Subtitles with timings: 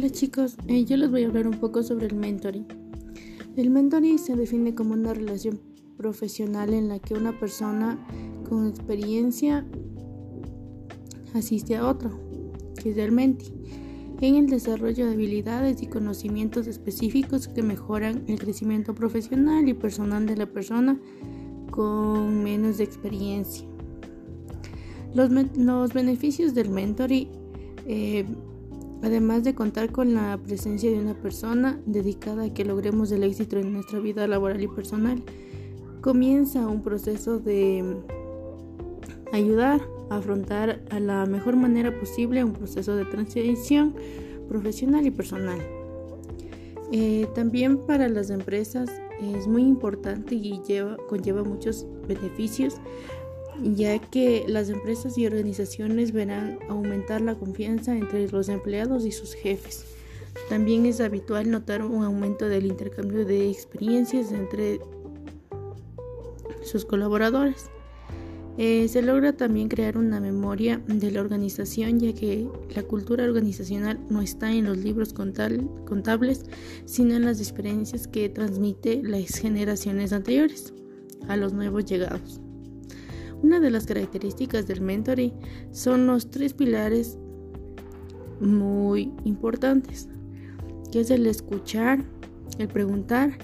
[0.00, 2.64] Hola chicos, eh, yo les voy a hablar un poco sobre el mentoring.
[3.54, 5.60] El mentoring se define como una relación
[5.98, 7.98] profesional en la que una persona
[8.48, 9.66] con experiencia
[11.34, 12.18] asiste a otro,
[12.82, 13.52] que es el menti,
[14.22, 20.24] en el desarrollo de habilidades y conocimientos específicos que mejoran el crecimiento profesional y personal
[20.24, 20.98] de la persona
[21.70, 23.68] con menos experiencia.
[25.12, 27.28] Los, los beneficios del mentoring
[27.86, 28.24] eh,
[29.02, 33.58] además de contar con la presencia de una persona dedicada a que logremos el éxito
[33.58, 35.22] en nuestra vida laboral y personal,
[36.00, 37.96] comienza un proceso de
[39.32, 43.94] ayudar a afrontar a la mejor manera posible un proceso de transición
[44.48, 45.60] profesional y personal.
[46.92, 48.90] Eh, también para las empresas
[49.22, 52.78] es muy importante y lleva, conlleva muchos beneficios
[53.62, 59.34] ya que las empresas y organizaciones verán aumentar la confianza entre los empleados y sus
[59.34, 59.84] jefes.
[60.48, 64.80] También es habitual notar un aumento del intercambio de experiencias entre
[66.62, 67.70] sus colaboradores.
[68.58, 73.98] Eh, se logra también crear una memoria de la organización ya que la cultura organizacional
[74.10, 76.44] no está en los libros contables,
[76.84, 80.74] sino en las experiencias que transmite las generaciones anteriores
[81.28, 82.40] a los nuevos llegados.
[83.42, 85.32] Una de las características del mentoring
[85.72, 87.18] son los tres pilares
[88.40, 90.08] muy importantes,
[90.92, 92.04] que es el escuchar,
[92.58, 93.38] el preguntar,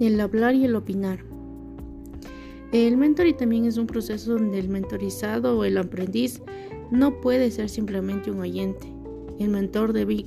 [0.00, 1.24] el hablar y el opinar.
[2.72, 6.40] El mentoring también es un proceso donde el mentorizado o el aprendiz
[6.90, 8.92] no puede ser simplemente un oyente.
[9.38, 10.26] El mentor debe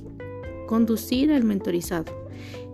[0.66, 2.12] conducir al mentorizado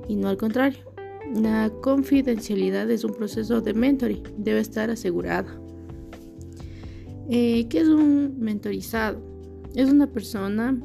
[0.08, 0.89] y no al contrario.
[1.34, 5.60] La confidencialidad es un proceso de mentoring, debe estar asegurada.
[7.30, 9.22] Eh, ¿Qué es un mentorizado?
[9.76, 10.76] Es una persona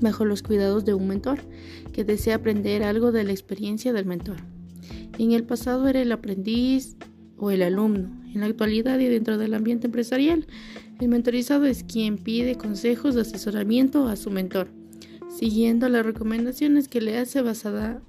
[0.00, 1.38] bajo los cuidados de un mentor
[1.92, 4.38] que desea aprender algo de la experiencia del mentor.
[5.18, 6.96] En el pasado era el aprendiz
[7.36, 8.10] o el alumno.
[8.34, 10.46] En la actualidad y dentro del ambiente empresarial,
[11.00, 14.66] el mentorizado es quien pide consejos de asesoramiento a su mentor,
[15.28, 18.02] siguiendo las recomendaciones que le hace basada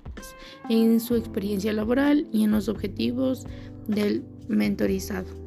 [0.69, 3.45] en su experiencia laboral y en los objetivos
[3.87, 5.46] del mentorizado.